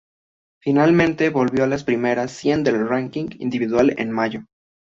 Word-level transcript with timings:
Finalmente 0.63 1.29
volvió 1.29 1.63
a 1.63 1.67
las 1.67 1.83
primeras 1.83 2.31
cien 2.31 2.63
del 2.63 2.89
ranking 2.89 3.27
individual 3.37 3.93
en 3.99 4.09
mayo. 4.09 4.41